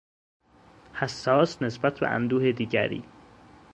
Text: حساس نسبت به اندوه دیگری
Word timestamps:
حساس 0.93 1.61
نسبت 1.61 1.99
به 1.99 2.07
اندوه 2.07 2.51
دیگری 2.51 3.03